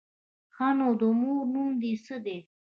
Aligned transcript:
_ښه 0.55 0.67
نو، 0.77 0.87
د 0.99 1.01
مور 1.19 1.41
نوم 1.53 1.69
دې 1.81 1.93
څه 2.05 2.15
دی؟ 2.25 2.37